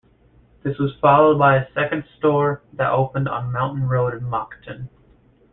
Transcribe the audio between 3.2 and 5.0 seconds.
on Mountain Road in Moncton.